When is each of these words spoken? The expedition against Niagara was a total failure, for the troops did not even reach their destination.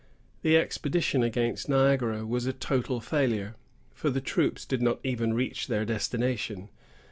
The 0.41 0.57
expedition 0.57 1.21
against 1.21 1.69
Niagara 1.69 2.25
was 2.25 2.47
a 2.47 2.53
total 2.53 3.01
failure, 3.01 3.53
for 3.93 4.09
the 4.09 4.19
troops 4.19 4.65
did 4.65 4.81
not 4.81 4.99
even 5.03 5.35
reach 5.35 5.67
their 5.67 5.85
destination. 5.85 6.69